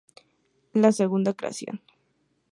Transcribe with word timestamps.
La 0.73 0.91
Segunda 0.91 1.35
Creación. 1.35 1.83